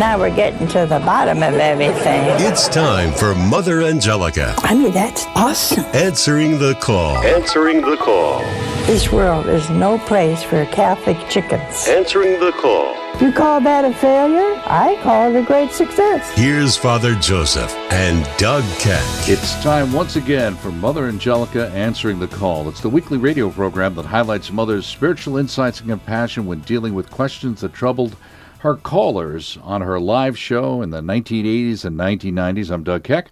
[0.00, 2.24] Now we're getting to the bottom of everything.
[2.40, 4.54] It's time for Mother Angelica.
[4.60, 5.84] I mean, that's awesome.
[5.92, 7.18] Answering the call.
[7.18, 8.38] Answering the call.
[8.86, 11.86] This world is no place for Catholic chickens.
[11.86, 12.96] Answering the call.
[13.20, 14.58] You call that a failure?
[14.64, 16.32] I call it a great success.
[16.34, 19.04] Here's Father Joseph and Doug Keck.
[19.28, 22.70] It's time once again for Mother Angelica Answering the Call.
[22.70, 27.10] It's the weekly radio program that highlights Mother's spiritual insights and compassion when dealing with
[27.10, 28.16] questions that troubled
[28.60, 32.70] her callers on her live show in the 1980s and 1990s.
[32.70, 33.30] I'm Doug Keck,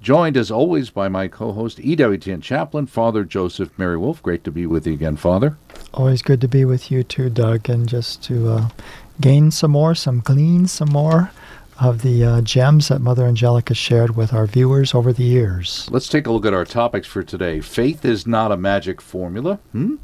[0.00, 4.22] joined as always by my co host, EWTN chaplain, Father Joseph Mary Wolfe.
[4.22, 5.56] Great to be with you again, Father.
[5.92, 8.68] Always good to be with you too, Doug, and just to uh,
[9.20, 11.30] gain some more, some glean some more
[11.80, 15.88] of the uh, gems that Mother Angelica shared with our viewers over the years.
[15.90, 17.60] Let's take a look at our topics for today.
[17.60, 19.60] Faith is not a magic formula.
[19.70, 19.96] Hmm?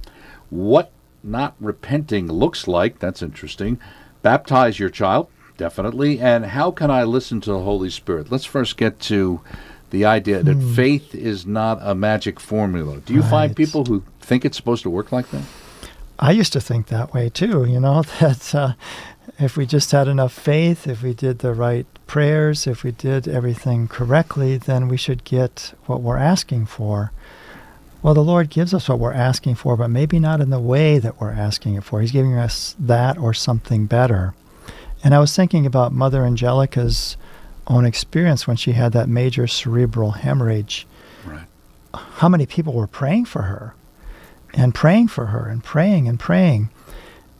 [0.48, 0.92] What
[1.24, 3.80] not repenting looks like, that's interesting.
[4.22, 6.20] Baptize your child, definitely.
[6.20, 8.30] And how can I listen to the Holy Spirit?
[8.30, 9.40] Let's first get to
[9.90, 10.74] the idea that Hmm.
[10.74, 12.98] faith is not a magic formula.
[13.04, 15.42] Do you find people who think it's supposed to work like that?
[16.18, 18.72] I used to think that way too, you know, that uh,
[19.38, 23.26] if we just had enough faith, if we did the right prayers, if we did
[23.26, 27.10] everything correctly, then we should get what we're asking for.
[28.02, 30.98] Well, the Lord gives us what we're asking for, but maybe not in the way
[30.98, 32.00] that we're asking it for.
[32.00, 34.34] He's giving us that or something better.
[35.04, 37.16] And I was thinking about Mother Angelica's
[37.66, 40.86] own experience when she had that major cerebral hemorrhage.
[41.26, 41.46] Right.
[41.94, 43.74] How many people were praying for her
[44.54, 46.70] and praying for her and praying and praying.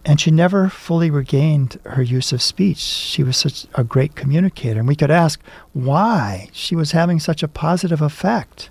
[0.04, 2.78] And she never fully regained her use of speech.
[2.78, 4.78] She was such a great communicator.
[4.78, 5.40] And we could ask
[5.72, 8.70] why she was having such a positive effect.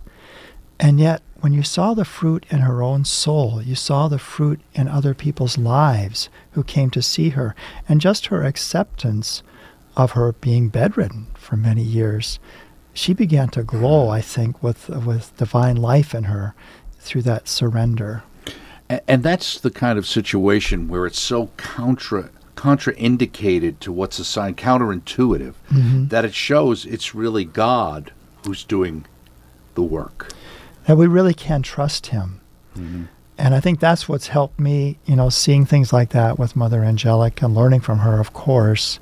[0.79, 4.61] And yet, when you saw the fruit in her own soul, you saw the fruit
[4.73, 7.55] in other people's lives who came to see her,
[7.87, 9.43] and just her acceptance
[9.95, 12.39] of her being bedridden for many years,
[12.93, 16.55] she began to glow, I think, with, with divine life in her
[16.99, 18.23] through that surrender.
[19.07, 25.53] And that's the kind of situation where it's so contra contraindicated to what's assigned counterintuitive
[25.71, 26.07] mm-hmm.
[26.07, 28.11] that it shows it's really God
[28.45, 29.05] who's doing
[29.75, 30.33] the work.
[30.87, 32.41] That we really can trust him.
[32.75, 33.03] Mm-hmm.
[33.37, 36.83] And I think that's what's helped me, you know, seeing things like that with Mother
[36.83, 38.99] Angelica and learning from her, of course,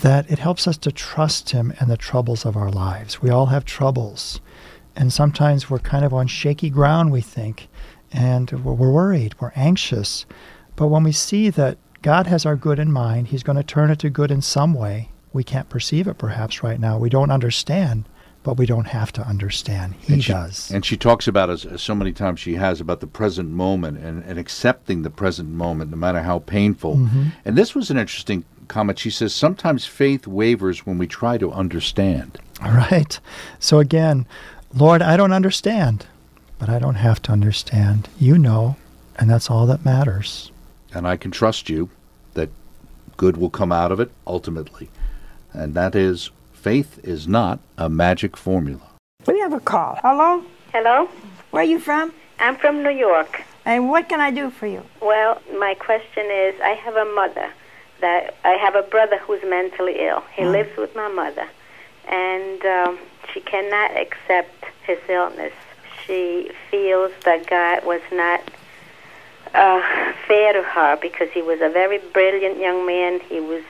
[0.00, 3.22] that it helps us to trust him in the troubles of our lives.
[3.22, 4.40] We all have troubles.
[4.94, 7.68] And sometimes we're kind of on shaky ground, we think,
[8.12, 10.26] and we're we're worried, we're anxious.
[10.76, 13.90] But when we see that God has our good in mind, he's going to turn
[13.90, 15.10] it to good in some way.
[15.32, 16.98] We can't perceive it perhaps right now.
[16.98, 18.08] We don't understand,
[18.48, 19.94] but we don't have to understand.
[20.00, 20.70] He And she, does.
[20.70, 23.98] And she talks about, as, as so many times she has, about the present moment
[23.98, 26.96] and, and accepting the present moment, no matter how painful.
[26.96, 27.24] Mm-hmm.
[27.44, 28.98] And this was an interesting comment.
[28.98, 32.38] She says, sometimes faith wavers when we try to understand.
[32.64, 33.20] All right.
[33.58, 34.26] So again,
[34.74, 36.06] Lord, I don't understand,
[36.58, 38.08] but I don't have to understand.
[38.18, 38.76] You know,
[39.16, 40.50] and that's all that matters.
[40.94, 41.90] And I can trust you
[42.32, 42.48] that
[43.18, 44.88] good will come out of it ultimately.
[45.52, 46.30] And that is,
[46.68, 48.82] faith is not a magic formula.
[49.26, 49.98] We have a call.
[50.02, 50.44] Hello?
[50.70, 51.08] Hello,
[51.50, 52.12] Where are you from?
[52.38, 53.42] I'm from New York.
[53.64, 54.82] And what can I do for you?
[55.00, 57.48] Well, my question is I have a mother
[58.02, 60.22] that I have a brother who's mentally ill.
[60.36, 61.48] He lives with my mother,
[62.06, 62.98] and um,
[63.32, 65.54] she cannot accept his illness.
[66.04, 68.40] She feels that God was not
[69.54, 69.80] uh,
[70.26, 73.20] fair to her because he was a very brilliant young man.
[73.20, 73.64] He was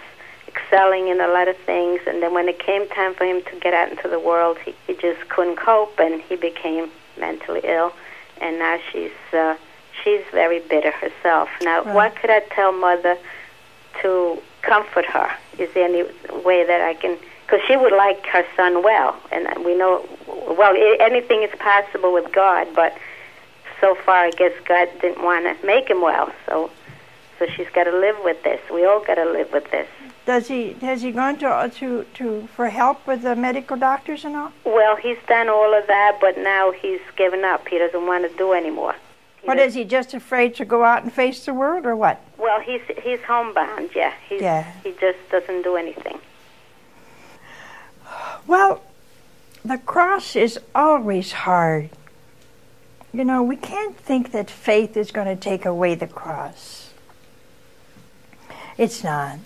[0.48, 3.60] excelling in a lot of things, and then when it came time for him to
[3.60, 7.92] get out into the world, he, he just couldn't cope, and he became mentally ill.
[8.41, 9.56] And now she's uh,
[10.03, 11.48] she's very bitter herself.
[11.62, 13.16] Now, what could I tell mother
[14.03, 15.31] to comfort her?
[15.58, 16.04] Is there any
[16.44, 17.19] way that I can?
[17.44, 22.12] Because she would like her son well, and we know well i anything is possible
[22.12, 22.97] with God, but
[23.81, 26.70] so far I guess God didn't want to make him well, so
[27.38, 28.60] so she's got to live with this.
[28.72, 29.88] We all got to live with this.
[30.28, 34.37] Does he has he gone to to to for help with the medical doctors and
[34.37, 34.52] all?
[34.62, 37.67] Well, he's done all of that, but now he's given up.
[37.67, 38.94] He doesn't want to do anymore.
[39.41, 42.20] He What is he just afraid to go out and face the world or what?
[42.37, 43.93] Well, he's he's homebound.
[43.97, 44.70] Yeah, he's, Yeah.
[44.85, 46.19] He just doesn't do anything.
[48.47, 48.82] Well,
[49.64, 51.88] the cross is always hard.
[53.14, 56.91] You know, we can't think that faith is going to take away the cross.
[58.76, 59.38] It's not.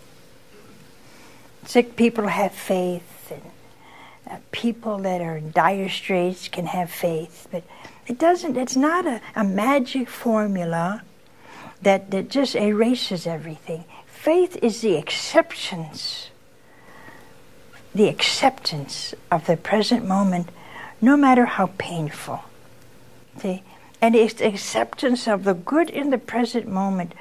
[1.65, 3.43] Sick people have faith, and
[4.31, 7.63] uh, people that are in dire straits can have faith, but
[8.07, 11.03] it doesn't, it's not a, a magic formula
[11.83, 13.85] that, that just erases everything.
[14.07, 16.31] Faith is the acceptance
[17.95, 20.49] the acceptance of the present moment,
[21.01, 22.41] no matter how painful.
[23.39, 23.63] See?
[24.01, 27.13] And it's acceptance of the good in the present moment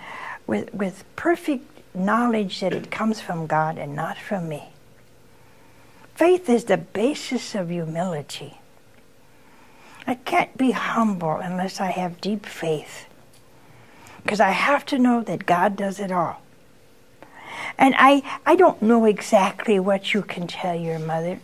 [0.48, 4.70] with, with perfect knowledge that it comes from God and not from me.
[6.16, 8.58] Faith is the basis of humility.
[10.06, 13.06] I can't be humble unless I have deep faith.
[14.24, 16.42] Because I have to know that God does it all.
[17.78, 21.40] And I, I don't know exactly what you can tell your mother.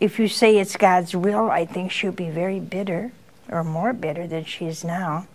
[0.00, 3.12] If you say it's God's will, I think she'll be very bitter,
[3.48, 5.26] or more bitter than she is now.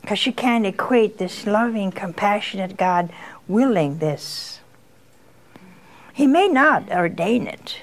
[0.00, 3.12] Because she can't equate this loving, compassionate God
[3.50, 4.60] willing this.
[6.12, 7.78] He may not ordain it.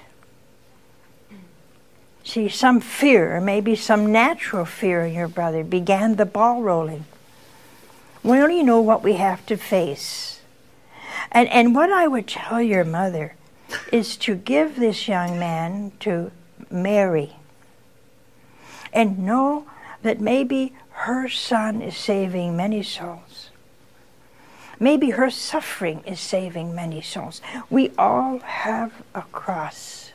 [2.24, 7.06] See, some fear, maybe some natural fear in your brother, began the ball rolling.
[8.22, 10.42] We only know what we have to face.
[11.32, 13.36] And, and what I would tell your mother
[13.92, 16.32] is to give this young man to
[16.70, 17.38] Mary
[18.94, 19.66] and know
[20.02, 23.47] that maybe her son is saving many souls.
[24.80, 27.42] Maybe her suffering is saving many souls.
[27.70, 30.12] We all have a cross.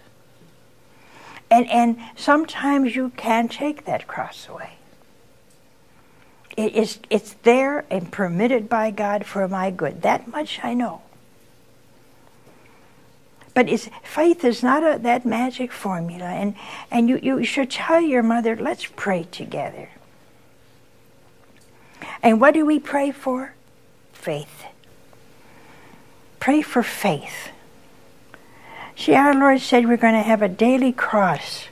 [1.50, 4.74] And, and sometimes you can take that cross away.
[6.56, 10.02] It is, it's there and permitted by God for my good.
[10.02, 11.02] That much I know.
[13.54, 13.68] But
[14.02, 16.24] faith is not a, that magic formula.
[16.24, 16.54] And,
[16.90, 19.90] and you, you should tell your mother, let's pray together.
[22.22, 23.54] And what do we pray for?
[24.22, 24.66] Faith.
[26.38, 27.48] Pray for faith.
[28.94, 31.64] See, our Lord said we're going to have a daily cross.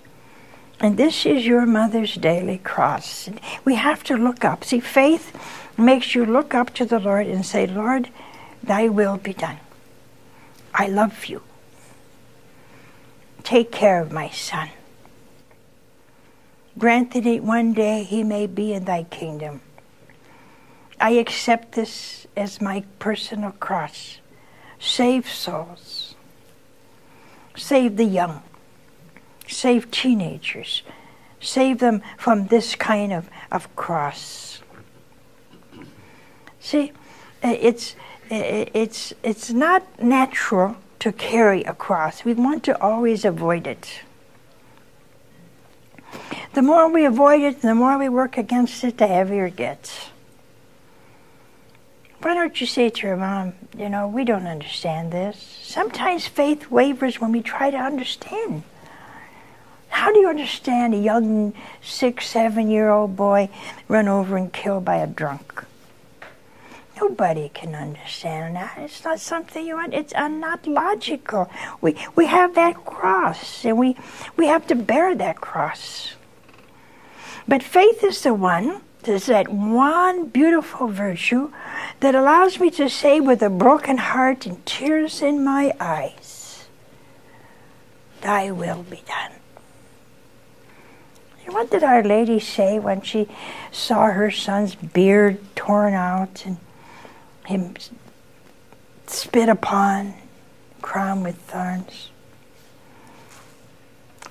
[0.81, 3.31] And this is your mother's daily cross.
[3.64, 4.64] We have to look up.
[4.64, 5.32] See, faith
[5.79, 8.08] makes you look up to the Lord and say, Lord,
[8.64, 9.58] thy will be done.
[10.75, 11.43] I love you.
[13.44, 14.70] Take care of my son.
[16.76, 19.61] Grant that one day he may be in thy kingdom.
[21.00, 24.19] I accept this as my personal cross.
[24.79, 26.15] Save souls.
[27.56, 28.43] Save the young.
[29.47, 30.82] Save teenagers.
[31.41, 34.62] Save them from this kind of, of cross.
[36.61, 36.93] See,
[37.43, 37.97] it's,
[38.31, 42.25] it's, it's not natural to carry a cross.
[42.25, 44.03] We want to always avoid it.
[46.53, 50.10] The more we avoid it, the more we work against it, the heavier it gets.
[52.22, 55.38] Why don't you say to your mom, you know, we don't understand this?
[55.62, 58.62] Sometimes faith wavers when we try to understand.
[59.88, 63.49] How do you understand a young six, seven year old boy
[63.88, 65.64] run over and killed by a drunk?
[67.00, 68.76] Nobody can understand that.
[68.76, 69.94] It's not something you want.
[69.94, 71.50] It's not logical.
[71.81, 73.96] We we have that cross, and we
[74.37, 76.12] we have to bear that cross.
[77.49, 78.82] But faith is the one.
[79.02, 81.50] There's that one beautiful virtue
[82.00, 86.67] that allows me to say with a broken heart and tears in my eyes,
[88.20, 89.32] Thy will be done.
[91.44, 93.29] And what did Our Lady say when she
[93.73, 96.58] saw her son's beard torn out and
[97.46, 97.75] him
[99.06, 100.14] spit upon,
[100.82, 102.11] crowned with thorns?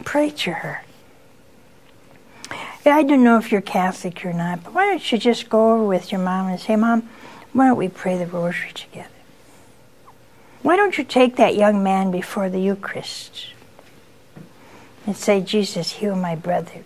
[0.06, 0.84] Pray to her.
[2.86, 5.84] I don't know if you're Catholic or not, but why don't you just go over
[5.84, 7.10] with your mom and say, Mom,
[7.54, 9.10] why don't we pray the rosary together?
[10.62, 13.48] Why don't you take that young man before the Eucharist
[15.06, 16.84] and say, Jesus, heal my brother?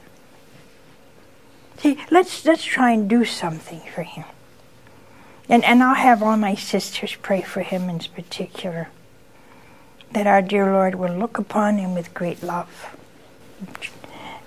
[1.78, 4.26] See, let's let's try and do something for him.
[5.50, 8.90] And and I'll have all my sisters pray for him in particular.
[10.12, 12.96] That our dear Lord will look upon him with great love,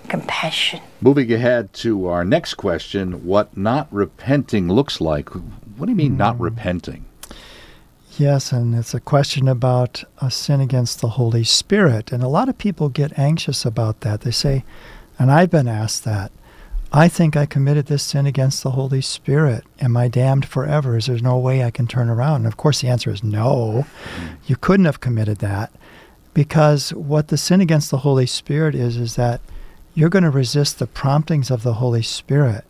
[0.07, 0.81] compassion.
[1.01, 5.29] Moving ahead to our next question, what not repenting looks like.
[5.29, 6.17] What do you mean mm.
[6.17, 7.05] not repenting?
[8.17, 12.11] Yes, and it's a question about a sin against the Holy Spirit.
[12.11, 14.21] And a lot of people get anxious about that.
[14.21, 14.65] They say,
[15.19, 16.31] and I've been asked that,
[16.91, 19.65] I think I committed this sin against the Holy Spirit.
[19.79, 20.97] Am I damned forever?
[20.97, 22.37] Is there no way I can turn around?
[22.37, 23.85] And of course, the answer is no.
[24.47, 25.71] You couldn't have committed that
[26.33, 29.41] because what the sin against the Holy Spirit is, is that
[29.97, 32.65] you're going to resist the promptings of the Holy Spirit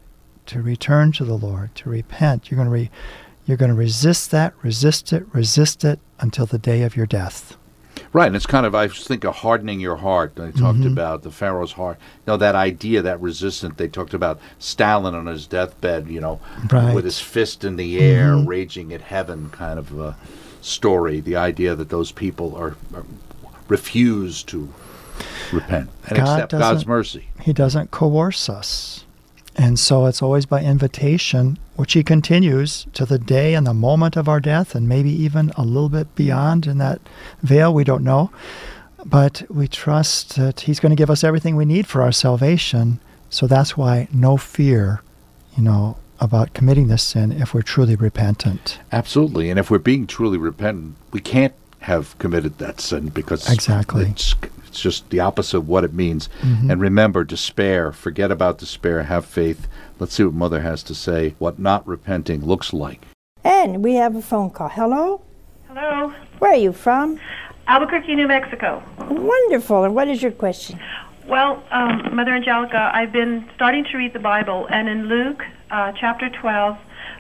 [0.46, 2.50] to return to the Lord, to repent.
[2.50, 2.92] You're going to, re-
[3.46, 7.58] you're going to resist that, resist it, resist it until the day of your death.
[8.14, 10.38] Right, and it's kind of I think of hardening your heart.
[10.38, 10.94] They talked mm-hmm.
[10.94, 11.98] about the Pharaoh's heart.
[12.00, 13.76] You know that idea, that resistance.
[13.76, 16.08] They talked about Stalin on his deathbed.
[16.08, 16.40] You know,
[16.72, 16.96] right.
[16.96, 18.48] with his fist in the air, mm-hmm.
[18.48, 20.16] raging at heaven, kind of a
[20.62, 21.20] story.
[21.20, 23.04] The idea that those people are, are
[23.68, 24.72] refuse to
[25.52, 27.30] repent and God accept God's mercy.
[27.42, 29.06] He doesn't coerce us.
[29.56, 34.16] And so it's always by invitation, which He continues to the day and the moment
[34.16, 37.02] of our death, and maybe even a little bit beyond in that
[37.42, 37.74] veil.
[37.74, 38.30] We don't know.
[39.04, 43.00] But we trust that He's going to give us everything we need for our salvation.
[43.30, 45.02] So that's why no fear,
[45.56, 48.80] you know, about committing this sin if we're truly repentant.
[48.92, 49.50] Absolutely.
[49.50, 54.06] And if we're being truly repentant, we can't have committed that sin because Exactly.
[54.06, 54.36] it's,
[54.68, 56.30] it's just the opposite of what it means.
[56.42, 59.68] And remember, despair, forget about despair, have faith.
[60.00, 63.06] Let's see what Mother has to say, what not repenting looks like.
[63.44, 64.70] And we have a phone call.
[64.70, 65.22] Hello?
[65.68, 67.20] Hello, Where are you from?
[67.68, 68.82] Albuquerque, New Mexico.
[69.10, 69.84] Wonderful.
[69.84, 70.80] And what is your question?
[71.28, 75.92] Well, um, Mother Angelica, I've been starting to read the Bible, and in Luke uh,
[75.92, 76.78] chapter 12,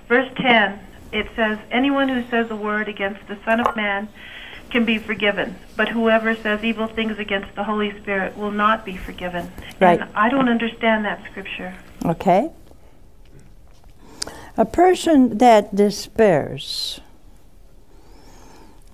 [0.08, 0.80] verse 10,
[1.12, 4.08] it says, Anyone who says a word against the Son of Man
[4.70, 8.98] can be forgiven, but whoever says evil things against the Holy Spirit will not be
[8.98, 9.52] forgiven.
[9.80, 10.00] Right.
[10.02, 11.76] And I don't understand that scripture.
[12.06, 12.52] Okay.
[14.58, 17.00] A person that despairs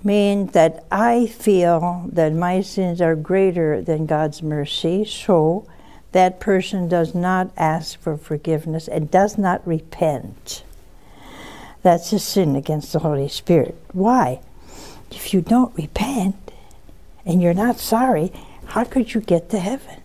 [0.03, 5.65] means that I feel that my sins are greater than God's mercy, so
[6.11, 10.63] that person does not ask for forgiveness and does not repent.
[11.81, 13.77] That's a sin against the Holy Spirit.
[13.93, 14.41] Why?
[15.15, 16.51] If you don't repent
[17.25, 18.31] and you're not sorry,
[18.67, 20.01] how could you get to heaven?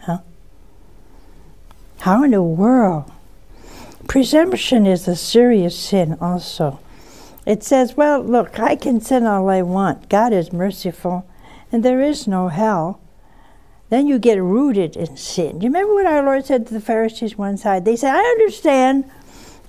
[0.00, 0.18] Huh?
[2.00, 3.10] How in the world?
[4.08, 6.80] Presumption is a serious sin also.
[7.46, 10.08] It says, well, look, I can sin all I want.
[10.08, 11.26] God is merciful,
[11.70, 13.00] and there is no hell.
[13.88, 15.58] Then you get rooted in sin.
[15.58, 17.84] Do You remember what our Lord said to the Pharisees one side?
[17.84, 19.10] They said, I understand.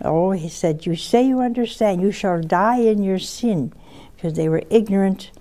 [0.01, 2.01] Oh, he said, You say you understand.
[2.01, 3.73] You shall die in your sin.
[4.23, 5.31] Because they were ignorant.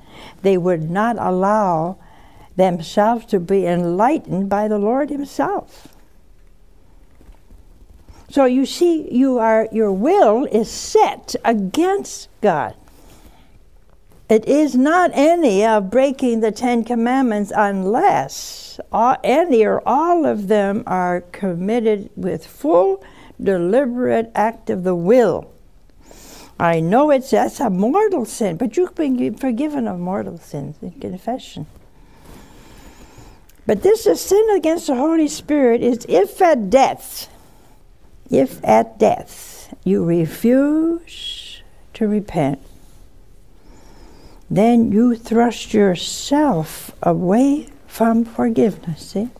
[0.42, 1.98] They would not allow
[2.56, 5.86] themselves to be enlightened by the Lord Himself.
[8.28, 12.74] So you see, you are your will is set against God.
[14.28, 20.48] It is not any of breaking the Ten Commandments unless all, any or all of
[20.48, 23.04] them are committed with full,
[23.40, 25.51] deliberate act of the will.
[26.62, 30.92] I know it's that's a mortal sin, but you've been forgiven of mortal sins in
[30.92, 31.66] confession.
[33.66, 37.28] But this is sin against the Holy Spirit is if at death,
[38.30, 41.62] if at death you refuse
[41.94, 42.60] to repent,
[44.48, 49.10] then you thrust yourself away from forgiveness.
[49.10, 49.30] See?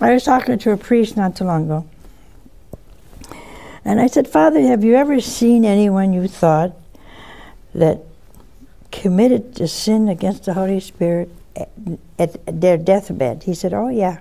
[0.00, 1.86] I was talking to a priest not too long ago.
[3.84, 6.72] And I said, Father, have you ever seen anyone you thought
[7.74, 8.00] that
[8.90, 11.68] committed a sin against the Holy Spirit at,
[12.18, 13.42] at their deathbed?
[13.42, 14.20] He said, Oh, yeah.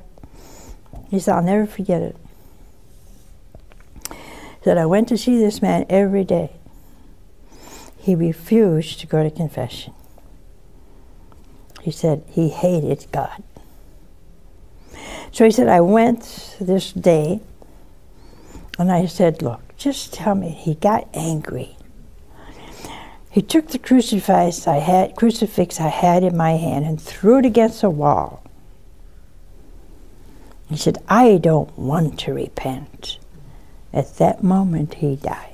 [1.10, 2.16] He said, I'll never forget it.
[4.10, 6.52] He said, I went to see this man every day.
[7.98, 9.94] He refused to go to confession.
[11.82, 13.44] He said he hated God.
[15.32, 17.42] So he said, I went this day
[18.78, 20.50] and I said, Look, just tell me.
[20.50, 21.78] He got angry.
[23.30, 27.46] He took the crucifix I had, crucifix I had in my hand and threw it
[27.46, 28.44] against a wall.
[30.70, 33.18] He said, I don't want to repent.
[33.92, 35.50] At that moment, he died.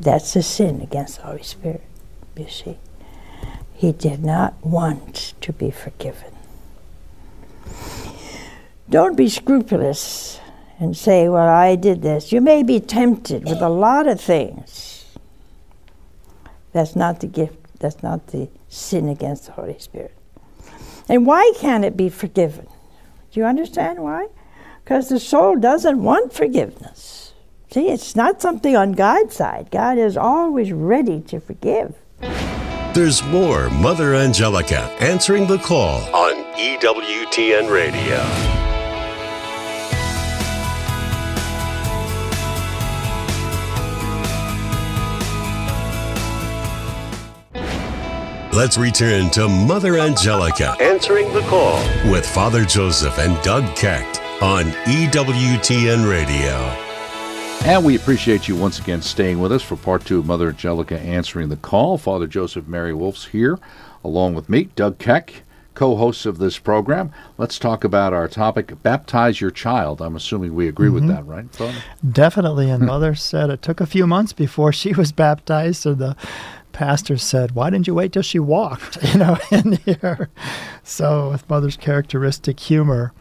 [0.00, 1.82] That's a sin against the Holy Spirit,
[2.36, 2.78] you see.
[3.74, 6.32] He did not want to be forgiven.
[8.88, 10.40] Don't be scrupulous
[10.78, 12.32] and say, Well, I did this.
[12.32, 15.04] You may be tempted with a lot of things.
[16.72, 20.14] That's not the gift, that's not the sin against the Holy Spirit.
[21.08, 22.66] And why can't it be forgiven?
[23.32, 24.28] Do you understand why?
[24.84, 27.32] Because the soul doesn't want forgiveness.
[27.70, 29.70] See, it's not something on God's side.
[29.70, 31.94] God is always ready to forgive.
[32.94, 38.67] There's more Mother Angelica answering the call on EWTN Radio.
[48.52, 51.76] Let's return to Mother Angelica answering the call
[52.10, 54.06] with Father Joseph and Doug Keck
[54.42, 56.54] on EWTN Radio.
[57.70, 60.98] And we appreciate you once again staying with us for part two of Mother Angelica
[60.98, 61.98] answering the call.
[61.98, 63.58] Father Joseph Mary Wolfe's here,
[64.02, 65.42] along with me, Doug Keck,
[65.74, 67.12] co hosts of this program.
[67.36, 70.00] Let's talk about our topic baptize your child.
[70.00, 71.12] I'm assuming we agree with mm-hmm.
[71.12, 71.82] that, right, Father?
[72.10, 72.70] Definitely.
[72.70, 76.16] And Mother said it took a few months before she was baptized, so the
[76.72, 80.28] pastor said, "Why didn't you wait till she walked?" You know, in here.
[80.82, 83.12] So with mother's characteristic humor,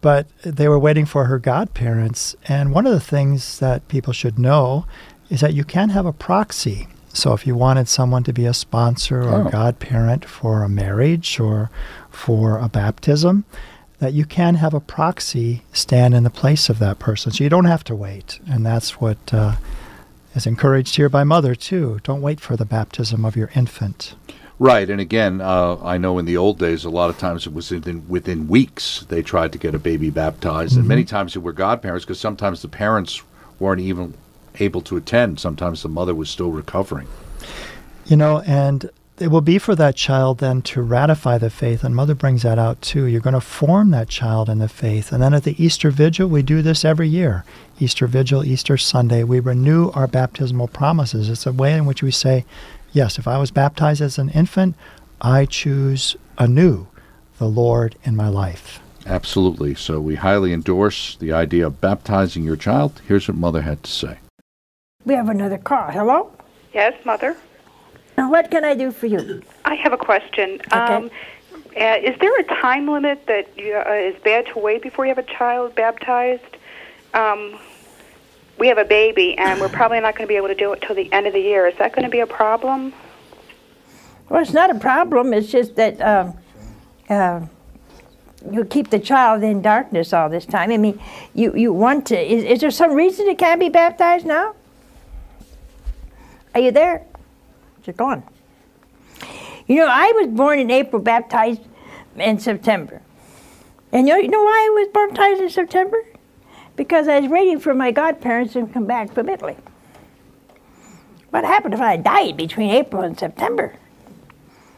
[0.00, 2.36] but they were waiting for her godparents.
[2.46, 4.86] And one of the things that people should know
[5.30, 6.88] is that you can have a proxy.
[7.12, 9.50] So if you wanted someone to be a sponsor or oh.
[9.50, 11.70] godparent for a marriage or
[12.10, 13.44] for a baptism,
[13.98, 17.32] that you can have a proxy stand in the place of that person.
[17.32, 18.38] So you don't have to wait.
[18.48, 19.56] And that's what uh,
[20.38, 21.98] is encouraged here by Mother, too.
[22.04, 24.14] Don't wait for the baptism of your infant.
[24.60, 27.52] Right, and again, uh, I know in the old days, a lot of times it
[27.52, 30.80] was within, within weeks they tried to get a baby baptized, mm-hmm.
[30.80, 33.22] and many times it were godparents because sometimes the parents
[33.58, 34.14] weren't even
[34.60, 35.38] able to attend.
[35.38, 37.08] Sometimes the mother was still recovering.
[38.06, 41.94] You know, and it will be for that child then to ratify the faith, and
[41.94, 43.04] Mother brings that out too.
[43.04, 45.12] You're going to form that child in the faith.
[45.12, 47.44] And then at the Easter Vigil, we do this every year.
[47.80, 51.28] Easter Vigil, Easter Sunday, we renew our baptismal promises.
[51.28, 52.44] It's a way in which we say,
[52.92, 54.76] yes, if I was baptized as an infant,
[55.20, 56.86] I choose anew
[57.38, 58.80] the Lord in my life.
[59.06, 59.74] Absolutely.
[59.74, 63.00] So we highly endorse the idea of baptizing your child.
[63.06, 64.18] Here's what Mother had to say.
[65.04, 65.90] We have another call.
[65.90, 66.30] Hello?
[66.74, 67.36] Yes, Mother.
[68.26, 69.42] What can I do for you?
[69.64, 70.60] I have a question.
[70.72, 70.76] Okay.
[70.76, 71.10] Um,
[71.76, 75.14] uh, is there a time limit that you, uh, is bad to wait before you
[75.14, 76.56] have a child baptized?
[77.14, 77.58] Um,
[78.58, 80.82] we have a baby, and we're probably not going to be able to do it
[80.82, 81.68] till the end of the year.
[81.68, 82.92] Is that going to be a problem?
[84.28, 85.32] Well, it's not a problem.
[85.32, 86.36] It's just that um,
[87.08, 87.46] uh,
[88.50, 90.72] you keep the child in darkness all this time.
[90.72, 91.00] I mean,
[91.34, 92.18] you, you want to.
[92.18, 94.56] Is, is there some reason it can't be baptized now?
[96.54, 97.04] Are you there?
[97.88, 98.22] You're gone.
[99.66, 101.62] You know, I was born in April, baptized
[102.16, 103.00] in September.
[103.92, 106.04] And you know why I was baptized in September?
[106.76, 109.56] Because I was waiting for my godparents to come back from Italy.
[111.30, 113.74] What happened if I died between April and September?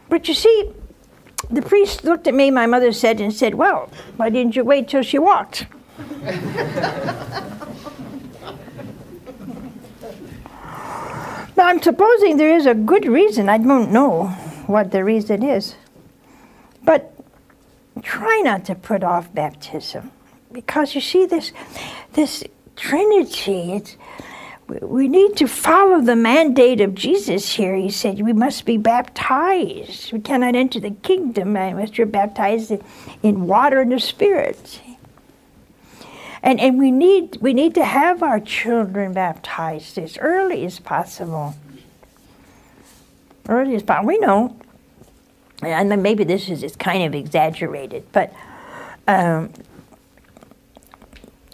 [0.07, 0.71] But you see,
[1.49, 4.87] the priest looked at me, my mother said, and said, Well, why didn't you wait
[4.87, 5.65] till she walked?
[11.57, 13.49] Now, I'm supposing there is a good reason.
[13.49, 14.27] I don't know
[14.67, 15.75] what the reason is.
[16.83, 17.13] But
[18.01, 20.11] try not to put off baptism.
[20.51, 21.51] Because you see, this,
[22.13, 22.43] this
[22.75, 23.97] Trinity, it's,
[24.67, 27.75] we need to follow the mandate of Jesus here.
[27.75, 30.13] He said we must be baptized.
[30.13, 32.83] We cannot enter the kingdom unless you're baptized in,
[33.21, 34.81] in water and the Spirit.
[36.43, 41.55] And, and we, need, we need to have our children baptized as early as possible.
[43.47, 44.07] Early as possible.
[44.07, 44.57] We know,
[45.61, 48.33] and maybe this is, is kind of exaggerated, but
[49.07, 49.51] um,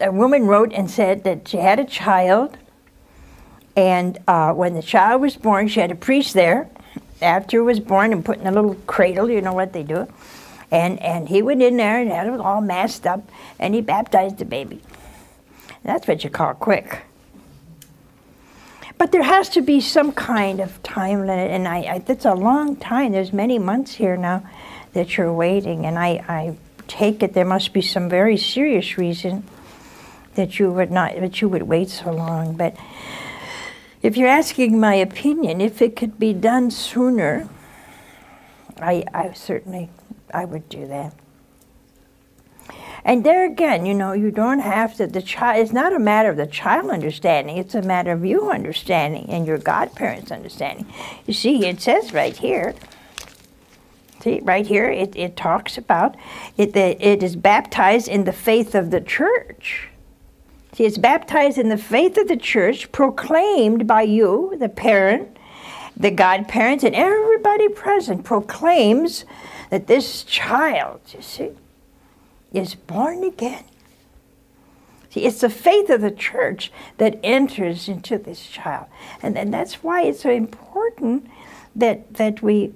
[0.00, 2.56] a woman wrote and said that she had a child,
[3.76, 6.70] and uh, when the child was born, she had a priest there
[7.20, 10.08] after it was born and put in a little cradle, you know what they do.
[10.70, 13.28] And, and he went in there and had it all masked up
[13.58, 14.82] and he baptized the baby.
[15.82, 17.02] That's what you call quick.
[18.98, 22.34] But there has to be some kind of time limit, and I, I, it's a
[22.34, 23.12] long time.
[23.12, 24.42] There's many months here now
[24.92, 26.56] that you're waiting, and I, I
[26.88, 29.44] take it there must be some very serious reason
[30.34, 32.56] that you would not that you would wait so long.
[32.56, 32.76] But
[34.02, 37.48] if you're asking my opinion, if it could be done sooner,
[38.80, 39.90] I, I certainly
[40.32, 41.14] I would do that.
[43.04, 46.28] And there again, you know, you don't have to, the child, it's not a matter
[46.28, 50.86] of the child understanding, it's a matter of you understanding and your godparents understanding.
[51.26, 52.74] You see, it says right here,
[54.22, 56.16] see, right here, it, it talks about
[56.56, 59.88] it, that it is baptized in the faith of the church.
[60.74, 65.36] See, it's baptized in the faith of the church, proclaimed by you, the parent,
[65.96, 69.24] the godparents, and everybody present proclaims
[69.70, 71.50] that this child, you see,
[72.52, 73.64] is born again.
[75.10, 78.86] See, it's the faith of the church that enters into this child.
[79.22, 81.30] And, and that's why it's so important
[81.74, 82.74] that, that we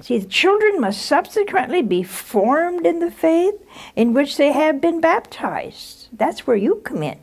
[0.00, 3.54] see the children must subsequently be formed in the faith
[3.94, 6.08] in which they have been baptized.
[6.12, 7.20] That's where you come in.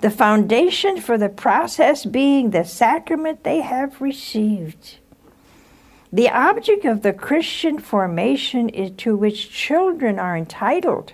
[0.00, 4.99] The foundation for the process being the sacrament they have received.
[6.12, 11.12] The object of the Christian formation is to which children are entitled.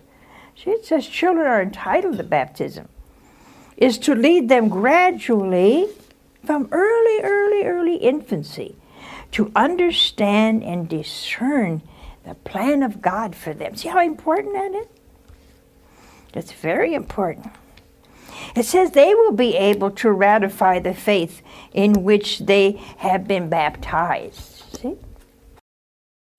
[0.57, 2.89] See, it says children are entitled to baptism,
[3.77, 5.89] is to lead them gradually
[6.45, 8.77] from early, early, early infancy
[9.33, 11.83] to understand and discern
[12.25, 13.77] the plan of God for them.
[13.77, 14.87] See how important that is?
[16.33, 17.53] That's very important.
[18.55, 23.49] It says they will be able to ratify the faith in which they have been
[23.49, 24.66] baptized.
[24.77, 24.97] See?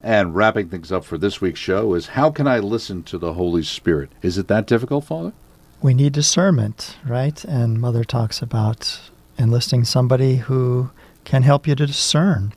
[0.01, 3.33] And wrapping things up for this week's show is how can I listen to the
[3.33, 4.11] Holy Spirit?
[4.21, 5.33] Is it that difficult, Father?
[5.81, 7.43] We need discernment, right?
[7.43, 8.99] And Mother talks about
[9.37, 10.91] enlisting somebody who
[11.23, 12.53] can help you to discern.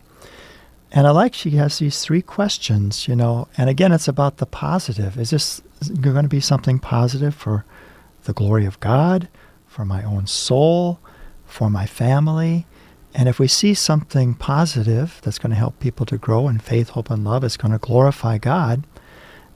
[0.93, 4.47] And I like she has these three questions, you know, and again, it's about the
[4.47, 5.17] positive.
[5.19, 5.63] Is this
[6.01, 7.65] going to be something positive for
[8.25, 9.29] the glory of God,
[9.67, 10.99] for my own soul,
[11.45, 12.67] for my family?
[13.15, 16.91] And if we see something positive that's going to help people to grow in faith,
[16.91, 18.85] hope, and love, it's going to glorify God,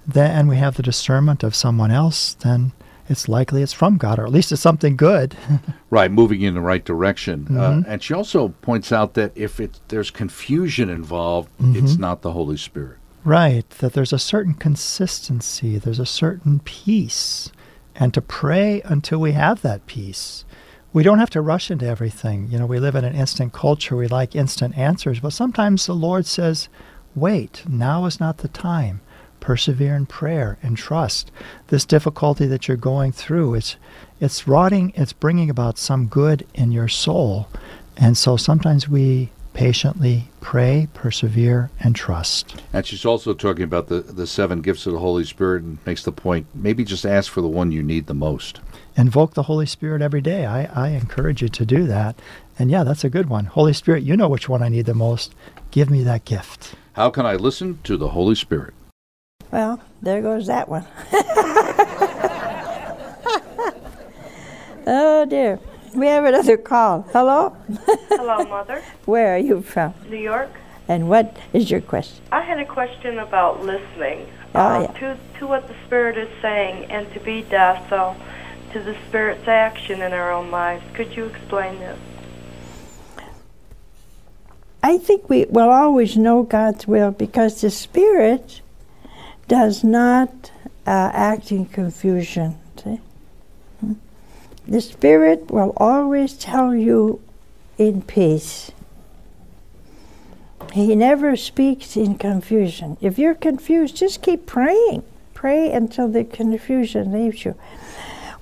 [0.07, 2.73] then and we have the discernment of someone else, then
[3.09, 5.37] it's likely it's from God, or at least it's something good.
[5.90, 7.47] right, moving in the right direction.
[7.49, 7.85] Uh, Mhm.
[7.85, 11.99] Uh, and she also points out that if it, there's confusion involved, it's Mhm.
[12.01, 12.97] not the Holy Spirit.
[13.25, 17.51] Right, that there's a certain consistency, there's a certain peace,
[17.95, 20.45] and to pray until we have that peace.
[20.94, 22.46] We don't have to rush into everything.
[22.52, 25.92] You know, we live in an instant culture, we like instant answers, but sometimes the
[25.92, 26.68] Lord says,
[27.16, 29.00] wait, now is not the time.
[29.40, 31.33] Persevere in prayer and trust.
[31.66, 33.74] This difficulty that you're going through, it's,
[34.20, 37.48] it's rotting, it's bringing about some good in your soul.
[37.96, 42.62] And so sometimes we patiently pray, persevere, and trust.
[42.72, 46.04] And she's also talking about the, the seven gifts of the Holy Spirit and makes
[46.04, 48.61] the point maybe just ask for the one you need the most.
[48.96, 50.46] Invoke the Holy Spirit every day.
[50.46, 52.16] I, I encourage you to do that.
[52.59, 53.46] And yeah, that's a good one.
[53.46, 55.35] Holy Spirit, you know which one I need the most.
[55.70, 56.74] Give me that gift.
[56.94, 58.74] How can I listen to the Holy Spirit?
[59.50, 60.87] Well, there goes that one.
[64.87, 65.59] oh dear.
[65.94, 67.02] We have another call.
[67.12, 67.57] Hello?
[68.09, 68.83] Hello, Mother.
[69.04, 69.94] Where are you from?
[70.09, 70.50] New York.
[70.88, 72.22] And what is your question?
[72.33, 74.26] I had a question about listening
[74.57, 74.98] Oh, uh, yeah.
[75.00, 78.16] to to what the Spirit is saying and to be docile
[78.74, 80.84] to the Spirit's action in our own lives.
[80.94, 81.98] Could you explain this?
[84.82, 88.60] I think we will always know God's will because the Spirit
[89.46, 90.50] does not
[90.87, 92.58] uh, act in confusion.
[92.82, 93.00] See?
[94.66, 97.22] The Spirit will always tell you
[97.78, 98.72] in peace.
[100.72, 102.96] He never speaks in confusion.
[103.00, 105.04] If you're confused, just keep praying.
[105.32, 107.54] Pray until the confusion leaves you.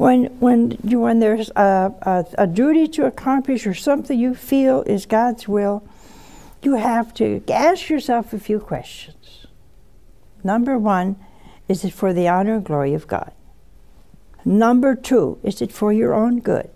[0.02, 4.82] When when you when there's a, a, a duty to accomplish or something you feel
[4.82, 5.86] is God's will,
[6.60, 9.46] you have to ask yourself a few questions.
[10.42, 11.24] Number one,
[11.68, 13.30] is it for the honor and glory of God?
[14.44, 16.68] Number two, is it for your own good?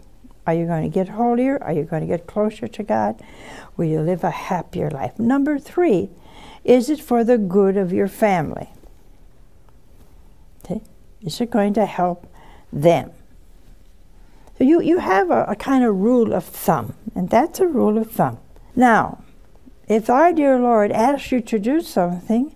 [0.47, 1.61] Are you going to get holier?
[1.61, 3.21] Are you going to get closer to God?
[3.77, 5.19] Will you live a happier life?
[5.19, 6.11] Number three,
[6.63, 8.69] is it for the good of your family?
[10.65, 10.81] Okay?
[11.23, 12.33] Is it going to help
[12.73, 13.11] them?
[14.59, 17.99] So you, you have a, a kind of rule of thumb, and that's a rule
[17.99, 18.39] of thumb.
[18.75, 19.23] Now,
[19.89, 22.55] if our dear Lord asks you to do something,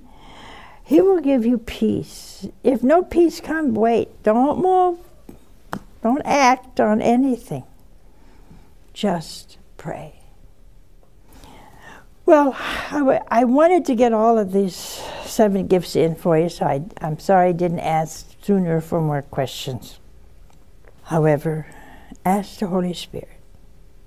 [0.83, 2.49] He will give you peace.
[2.65, 4.23] If no peace comes, wait.
[4.23, 4.99] Don't move.
[6.03, 7.65] Don't act on anything.
[8.95, 10.15] Just pray.
[12.27, 12.57] Well,
[13.29, 15.00] I, wanted to get all of these
[15.41, 19.23] seven gifts in for you, so I, I'm sorry I didn't ask sooner for more
[19.23, 19.99] questions.
[21.05, 21.67] However,
[22.27, 23.41] ask the Holy Spirit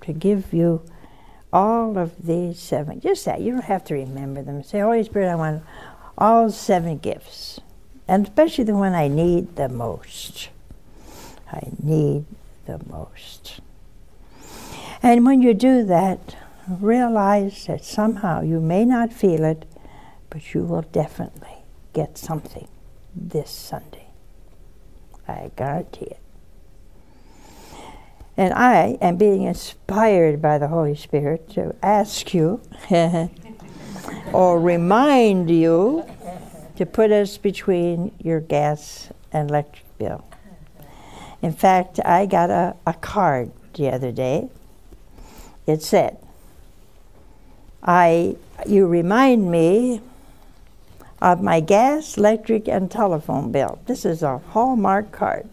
[0.02, 0.82] to give you
[1.52, 3.00] all of these seven.
[3.00, 3.40] Just that.
[3.40, 4.62] You don't have to remember them.
[4.62, 5.64] Say, Holy Spirit, I want
[6.16, 7.58] all seven gifts,
[8.06, 10.50] and especially the one I need the most.
[11.50, 12.26] I need
[12.66, 13.58] the most.
[15.02, 16.36] And when you do that,
[16.68, 19.66] realize that somehow you may not feel it,
[20.34, 22.66] but you will definitely get something
[23.14, 24.08] this Sunday.
[25.28, 26.18] I guarantee it.
[28.36, 32.60] And I am being inspired by the Holy Spirit to ask you
[34.32, 36.04] or remind you
[36.74, 40.24] to put us between your gas and electric bill.
[41.42, 44.48] In fact, I got a, a card the other day.
[45.64, 46.18] It said,
[47.84, 48.34] I
[48.66, 50.00] you remind me
[51.24, 53.78] of my gas, electric, and telephone bill.
[53.86, 55.48] This is a Hallmark card.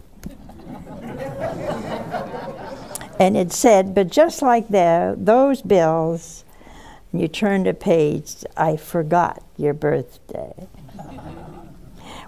[3.18, 6.44] and it said, but just like the, those bills,
[7.14, 10.68] you turn the page, I forgot your birthday.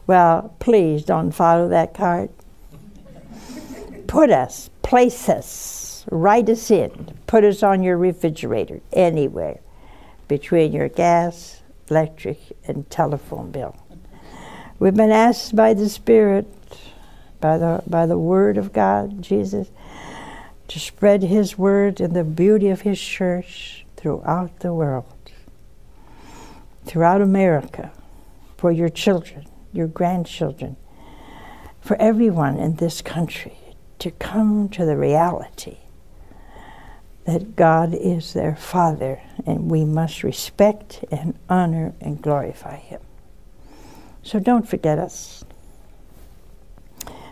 [0.08, 2.30] well, please don't follow that card.
[4.08, 9.60] Put us, place us, write us in, put us on your refrigerator, anywhere
[10.30, 13.76] between your gas, electric, and telephone bill.
[14.80, 16.48] We've been asked by the Spirit,
[17.40, 19.70] by the, by the Word of God, Jesus,
[20.68, 25.06] to spread His word and the beauty of His church throughout the world,
[26.86, 27.92] throughout America,
[28.58, 30.76] for your children, your grandchildren,
[31.82, 33.58] for everyone in this country
[34.00, 35.78] to come to the reality
[37.26, 43.02] that God is their Father and we must respect and honor and glorify Him.
[44.22, 45.44] So don't forget us.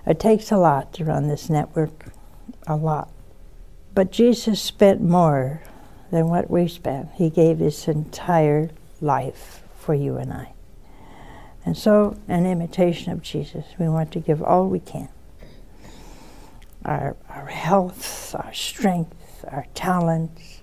[0.05, 2.07] It takes a lot to run this network,
[2.67, 3.09] a lot.
[3.93, 5.61] But Jesus spent more
[6.09, 7.09] than what we spent.
[7.13, 10.53] He gave His entire life for you and I.
[11.63, 15.09] And so, an imitation of Jesus, we want to give all we can
[16.85, 20.61] our, our health, our strength, our talents,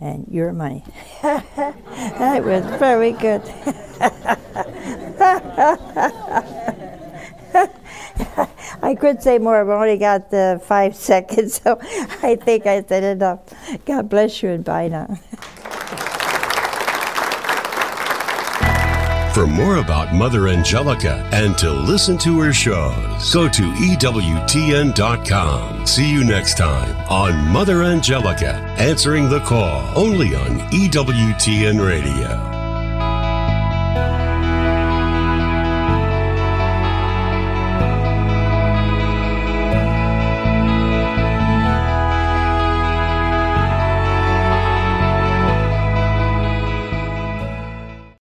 [0.00, 0.84] and your money.
[1.22, 3.42] that was very good.
[8.82, 11.78] I could say more, but I only got the five seconds, so
[12.22, 13.40] I think I said enough.
[13.84, 15.18] God bless you and bye now.
[19.36, 24.96] For more about Mother Angelica and to listen to her shows, go to EWTN.com.
[25.86, 32.55] See you next time on Mother Angelica Answering the Call, only on EWTN Radio.